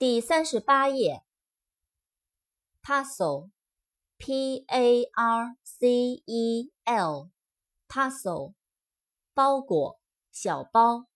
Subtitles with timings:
[0.00, 1.26] 第三十八页
[2.82, 8.54] ，parcel，p a r c e l，parcel，
[9.34, 10.00] 包裹，
[10.32, 11.06] 小包。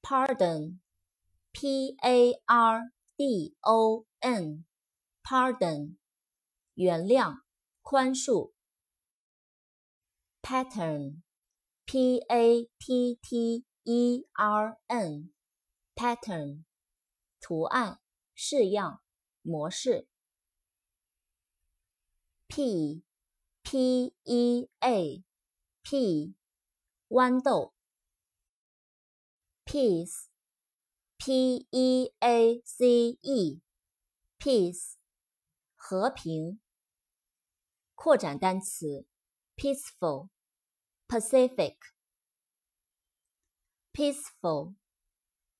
[0.00, 5.96] pardon，p a r d o n，pardon，
[6.74, 7.40] 原谅，
[7.82, 8.52] 宽恕。
[10.40, 15.32] pattern，p a t t e r n
[15.96, 16.64] pattern
[17.40, 18.02] 图案、
[18.34, 19.02] 式样、
[19.40, 20.06] 模式。
[22.46, 23.02] p
[23.62, 25.24] p e a
[25.82, 26.34] p
[27.08, 27.72] 豌豆。
[29.64, 30.26] peace
[31.16, 33.62] p e a c e
[34.38, 34.96] peace
[35.76, 36.60] 和平。
[37.94, 39.06] 扩展单词
[39.56, 40.28] ：peaceful、
[41.08, 41.78] pacific、
[43.94, 44.74] peaceful。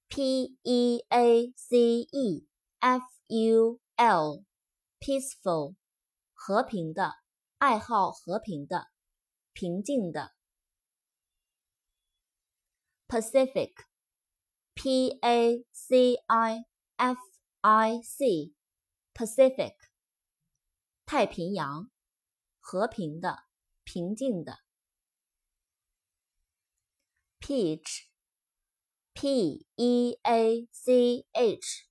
[0.07, 1.77] p e a c
[2.11, 2.47] e
[2.80, 4.44] f u l,
[4.99, 5.75] peaceful,
[6.33, 7.13] 和平的，
[7.59, 8.88] 爱好和平的，
[9.53, 10.33] 平静的。
[13.07, 13.73] Pacific,
[14.73, 17.19] p a c i f
[17.61, 18.53] i c,
[19.13, 19.75] Pacific,
[21.05, 21.89] 太平洋，
[22.59, 23.44] 和平的，
[23.83, 24.59] 平静的。
[27.39, 28.07] peach,
[29.16, 31.88] p e a c h,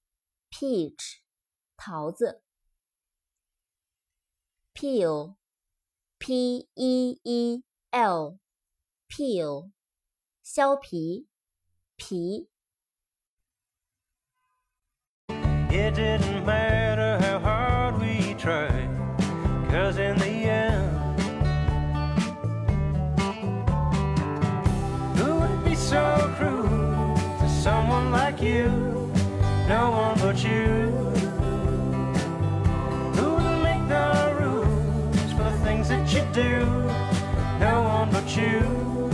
[0.50, 1.20] peach,
[1.77, 2.42] 桃子。
[4.80, 5.36] peel,
[6.19, 8.39] p e e l,
[9.08, 9.70] peel,
[10.42, 11.27] 削皮，
[11.97, 12.48] 皮。
[15.72, 18.89] It didn't matter how hard we tried,
[19.70, 20.53] cause in the end
[28.36, 28.67] like you,
[29.69, 30.91] no one but you.
[33.16, 36.66] Who will make the rules for the things that you do?
[37.59, 39.04] No one but you.